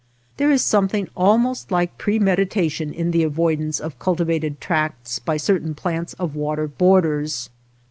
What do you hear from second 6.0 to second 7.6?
of water borders.